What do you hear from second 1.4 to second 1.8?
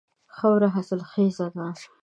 ده.